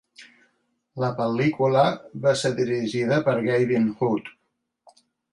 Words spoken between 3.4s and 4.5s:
Gavin Hood.